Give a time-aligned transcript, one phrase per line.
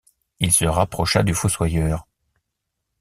[0.39, 2.07] Il se rapprocha du fossoyeur.